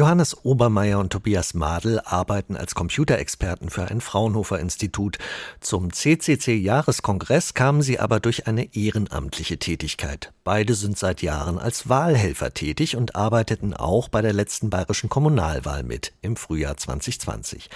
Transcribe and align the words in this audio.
Johannes 0.00 0.46
Obermeier 0.46 0.98
und 0.98 1.12
Tobias 1.12 1.52
Madel 1.52 2.00
arbeiten 2.02 2.56
als 2.56 2.74
Computerexperten 2.74 3.68
für 3.68 3.84
ein 3.88 4.00
Fraunhofer 4.00 4.58
Institut. 4.58 5.18
Zum 5.60 5.92
CCC-Jahreskongress 5.92 7.52
kamen 7.52 7.82
sie 7.82 8.00
aber 8.00 8.18
durch 8.18 8.46
eine 8.46 8.74
ehrenamtliche 8.74 9.58
Tätigkeit. 9.58 10.32
Beide 10.42 10.72
sind 10.72 10.96
seit 10.96 11.20
Jahren 11.20 11.58
als 11.58 11.90
Wahlhelfer 11.90 12.54
tätig 12.54 12.96
und 12.96 13.14
arbeiteten 13.14 13.74
auch 13.74 14.08
bei 14.08 14.22
der 14.22 14.32
letzten 14.32 14.70
bayerischen 14.70 15.10
Kommunalwahl 15.10 15.82
mit 15.82 16.14
im 16.22 16.36
Frühjahr 16.36 16.78
2020. 16.78 17.68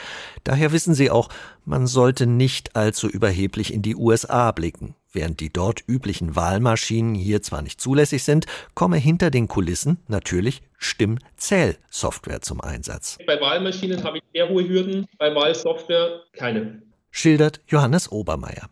Daher 0.45 0.72
wissen 0.72 0.95
sie 0.95 1.11
auch, 1.11 1.29
man 1.65 1.87
sollte 1.87 2.27
nicht 2.27 2.77
allzu 2.77 3.09
überheblich 3.09 3.73
in 3.73 3.83
die 3.83 3.97
USA 3.97 4.51
blicken. 4.53 4.95
Während 5.12 5.39
die 5.39 5.53
dort 5.53 5.85
üblichen 5.87 6.35
Wahlmaschinen 6.35 7.15
hier 7.15 7.41
zwar 7.41 7.62
nicht 7.62 7.80
zulässig 7.80 8.25
sind, 8.25 8.47
komme 8.75 8.97
hinter 8.97 9.30
den 9.30 9.47
Kulissen 9.47 9.98
natürlich 10.09 10.62
Stimmzählsoftware 10.77 12.41
zum 12.41 12.61
Einsatz. 12.61 13.19
Bei 13.27 13.41
Wahlmaschinen 13.41 14.02
habe 14.02 14.19
ich 14.19 14.24
sehr 14.33 14.48
hohe 14.48 14.69
Hürden, 14.69 15.07
bei 15.19 15.33
Wahlsoftware 15.35 16.23
keine. 16.33 16.83
Schildert 17.12 17.61
Johannes 17.69 18.10
Obermeier. 18.10 18.69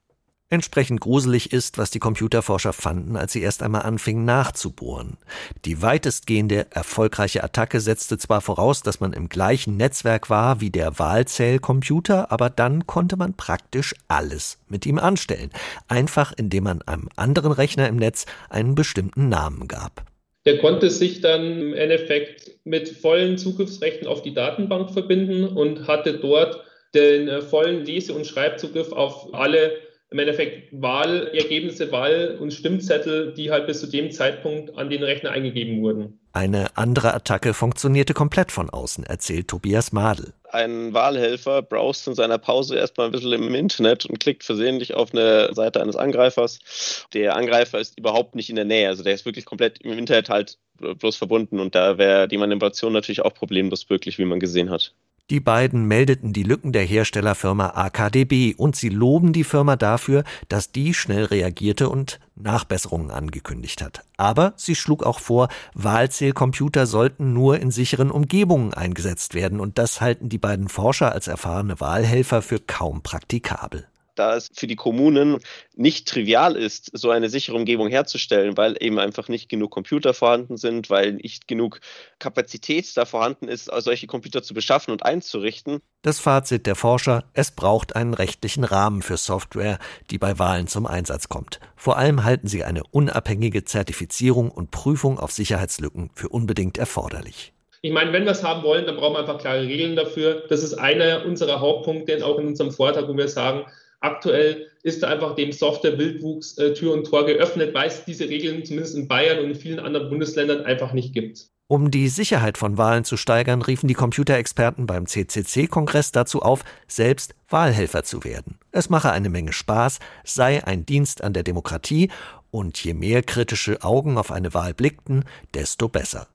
Entsprechend 0.52 1.00
gruselig 1.00 1.50
ist, 1.50 1.78
was 1.78 1.90
die 1.90 1.98
Computerforscher 1.98 2.74
fanden, 2.74 3.16
als 3.16 3.32
sie 3.32 3.40
erst 3.40 3.62
einmal 3.62 3.84
anfingen 3.84 4.26
nachzubohren. 4.26 5.16
Die 5.64 5.80
weitestgehende 5.80 6.66
erfolgreiche 6.68 7.42
Attacke 7.42 7.80
setzte 7.80 8.18
zwar 8.18 8.42
voraus, 8.42 8.82
dass 8.82 9.00
man 9.00 9.14
im 9.14 9.30
gleichen 9.30 9.78
Netzwerk 9.78 10.28
war 10.28 10.60
wie 10.60 10.68
der 10.68 10.98
Wahlzählcomputer, 10.98 12.30
aber 12.30 12.50
dann 12.50 12.86
konnte 12.86 13.16
man 13.16 13.32
praktisch 13.32 13.94
alles 14.08 14.58
mit 14.68 14.84
ihm 14.84 14.98
anstellen, 14.98 15.48
einfach 15.88 16.34
indem 16.36 16.64
man 16.64 16.82
einem 16.82 17.08
anderen 17.16 17.52
Rechner 17.52 17.88
im 17.88 17.96
Netz 17.96 18.26
einen 18.50 18.74
bestimmten 18.74 19.30
Namen 19.30 19.68
gab. 19.68 20.04
Der 20.44 20.58
konnte 20.58 20.90
sich 20.90 21.22
dann 21.22 21.62
im 21.62 21.72
Endeffekt 21.72 22.50
mit 22.64 22.90
vollen 22.90 23.38
Zugriffsrechten 23.38 24.06
auf 24.06 24.20
die 24.20 24.34
Datenbank 24.34 24.90
verbinden 24.90 25.46
und 25.46 25.88
hatte 25.88 26.18
dort 26.18 26.62
den 26.94 27.28
äh, 27.28 27.40
vollen 27.40 27.86
Lese- 27.86 28.12
und 28.12 28.26
Schreibzugriff 28.26 28.92
auf 28.92 29.32
alle 29.32 29.72
im 30.12 30.18
Endeffekt 30.18 30.68
Wahlergebnisse, 30.72 31.90
Wahl- 31.90 32.36
und 32.40 32.52
Stimmzettel, 32.52 33.32
die 33.34 33.50
halt 33.50 33.66
bis 33.66 33.80
zu 33.80 33.86
dem 33.86 34.10
Zeitpunkt 34.10 34.76
an 34.76 34.90
den 34.90 35.02
Rechner 35.02 35.30
eingegeben 35.30 35.80
wurden. 35.82 36.18
Eine 36.34 36.76
andere 36.76 37.12
Attacke 37.12 37.52
funktionierte 37.52 38.14
komplett 38.14 38.52
von 38.52 38.70
außen, 38.70 39.04
erzählt 39.04 39.48
Tobias 39.48 39.92
Madel. 39.92 40.32
Ein 40.50 40.94
Wahlhelfer 40.94 41.62
browst 41.62 42.08
in 42.08 42.14
seiner 42.14 42.38
Pause 42.38 42.76
erstmal 42.76 43.06
ein 43.06 43.12
bisschen 43.12 43.32
im 43.32 43.54
Internet 43.54 44.06
und 44.06 44.18
klickt 44.18 44.42
versehentlich 44.42 44.94
auf 44.94 45.12
eine 45.12 45.52
Seite 45.54 45.82
eines 45.82 45.96
Angreifers. 45.96 47.06
Der 47.12 47.36
Angreifer 47.36 47.80
ist 47.80 47.98
überhaupt 47.98 48.34
nicht 48.34 48.48
in 48.48 48.56
der 48.56 48.64
Nähe, 48.64 48.88
also 48.88 49.02
der 49.02 49.14
ist 49.14 49.26
wirklich 49.26 49.44
komplett 49.44 49.82
im 49.82 49.96
Internet 49.98 50.30
halt 50.30 50.58
bloß 50.78 51.16
verbunden 51.16 51.60
und 51.60 51.74
da 51.74 51.98
wäre 51.98 52.28
die 52.28 52.38
Manipulation 52.38 52.92
natürlich 52.92 53.22
auch 53.22 53.34
problemlos 53.34 53.88
möglich, 53.88 54.18
wie 54.18 54.24
man 54.24 54.40
gesehen 54.40 54.70
hat. 54.70 54.94
Die 55.32 55.40
beiden 55.40 55.86
meldeten 55.86 56.34
die 56.34 56.42
Lücken 56.42 56.72
der 56.72 56.82
Herstellerfirma 56.82 57.68
AKDB 57.68 58.54
und 58.54 58.76
sie 58.76 58.90
loben 58.90 59.32
die 59.32 59.44
Firma 59.44 59.76
dafür, 59.76 60.24
dass 60.50 60.72
die 60.72 60.92
schnell 60.92 61.24
reagierte 61.24 61.88
und 61.88 62.20
Nachbesserungen 62.34 63.10
angekündigt 63.10 63.80
hat. 63.80 64.04
Aber 64.18 64.52
sie 64.56 64.74
schlug 64.74 65.02
auch 65.02 65.20
vor, 65.20 65.48
Wahlzählcomputer 65.72 66.84
sollten 66.84 67.32
nur 67.32 67.58
in 67.60 67.70
sicheren 67.70 68.10
Umgebungen 68.10 68.74
eingesetzt 68.74 69.32
werden 69.32 69.58
und 69.58 69.78
das 69.78 70.02
halten 70.02 70.28
die 70.28 70.36
beiden 70.36 70.68
Forscher 70.68 71.12
als 71.12 71.28
erfahrene 71.28 71.80
Wahlhelfer 71.80 72.42
für 72.42 72.58
kaum 72.58 73.00
praktikabel 73.00 73.86
da 74.14 74.36
es 74.36 74.50
für 74.54 74.66
die 74.66 74.76
Kommunen 74.76 75.38
nicht 75.74 76.08
trivial 76.08 76.56
ist, 76.56 76.90
so 76.92 77.10
eine 77.10 77.28
sichere 77.28 77.56
Umgebung 77.56 77.88
herzustellen, 77.88 78.56
weil 78.56 78.76
eben 78.80 78.98
einfach 78.98 79.28
nicht 79.28 79.48
genug 79.48 79.70
Computer 79.70 80.14
vorhanden 80.14 80.56
sind, 80.56 80.90
weil 80.90 81.12
nicht 81.14 81.48
genug 81.48 81.80
Kapazität 82.18 82.96
da 82.96 83.04
vorhanden 83.04 83.48
ist, 83.48 83.70
solche 83.78 84.06
Computer 84.06 84.42
zu 84.42 84.54
beschaffen 84.54 84.92
und 84.92 85.04
einzurichten. 85.04 85.80
Das 86.02 86.18
Fazit 86.18 86.66
der 86.66 86.74
Forscher, 86.74 87.24
es 87.32 87.50
braucht 87.50 87.94
einen 87.96 88.14
rechtlichen 88.14 88.64
Rahmen 88.64 89.02
für 89.02 89.16
Software, 89.16 89.78
die 90.10 90.18
bei 90.18 90.38
Wahlen 90.38 90.66
zum 90.66 90.86
Einsatz 90.86 91.28
kommt. 91.28 91.60
Vor 91.76 91.96
allem 91.96 92.24
halten 92.24 92.48
sie 92.48 92.64
eine 92.64 92.82
unabhängige 92.90 93.64
Zertifizierung 93.64 94.50
und 94.50 94.70
Prüfung 94.70 95.18
auf 95.18 95.32
Sicherheitslücken 95.32 96.10
für 96.14 96.28
unbedingt 96.28 96.78
erforderlich. 96.78 97.52
Ich 97.84 97.92
meine, 97.92 98.12
wenn 98.12 98.24
wir 98.24 98.30
es 98.30 98.44
haben 98.44 98.62
wollen, 98.62 98.86
dann 98.86 98.96
brauchen 98.96 99.14
wir 99.14 99.20
einfach 99.20 99.38
klare 99.38 99.62
Regeln 99.62 99.96
dafür. 99.96 100.44
Das 100.48 100.62
ist 100.62 100.74
einer 100.74 101.24
unserer 101.24 101.58
Hauptpunkte, 101.58 102.24
auch 102.24 102.38
in 102.38 102.46
unserem 102.46 102.70
Vortrag, 102.70 103.08
wo 103.08 103.16
wir 103.16 103.26
sagen, 103.26 103.64
Aktuell 104.02 104.68
ist 104.82 105.02
da 105.02 105.08
einfach 105.08 105.34
dem 105.36 105.52
Software-Wildwuchs 105.52 106.58
äh, 106.58 106.74
Tür 106.74 106.92
und 106.92 107.04
Tor 107.04 107.24
geöffnet, 107.24 107.72
weil 107.72 107.88
es 107.88 108.04
diese 108.04 108.28
Regeln 108.28 108.64
zumindest 108.64 108.96
in 108.96 109.08
Bayern 109.08 109.38
und 109.38 109.50
in 109.50 109.54
vielen 109.54 109.78
anderen 109.78 110.10
Bundesländern 110.10 110.62
einfach 110.62 110.92
nicht 110.92 111.14
gibt. 111.14 111.48
Um 111.68 111.90
die 111.90 112.08
Sicherheit 112.08 112.58
von 112.58 112.76
Wahlen 112.76 113.04
zu 113.04 113.16
steigern, 113.16 113.62
riefen 113.62 113.88
die 113.88 113.94
Computerexperten 113.94 114.86
beim 114.86 115.06
CCC-Kongress 115.06 116.12
dazu 116.12 116.42
auf, 116.42 116.64
selbst 116.86 117.34
Wahlhelfer 117.48 118.02
zu 118.02 118.24
werden. 118.24 118.58
Es 118.72 118.90
mache 118.90 119.12
eine 119.12 119.30
Menge 119.30 119.52
Spaß, 119.52 120.00
sei 120.24 120.62
ein 120.64 120.84
Dienst 120.84 121.24
an 121.24 121.32
der 121.32 121.44
Demokratie 121.44 122.10
und 122.50 122.82
je 122.84 122.92
mehr 122.92 123.22
kritische 123.22 123.82
Augen 123.82 124.18
auf 124.18 124.30
eine 124.32 124.52
Wahl 124.52 124.74
blickten, 124.74 125.24
desto 125.54 125.88
besser. 125.88 126.26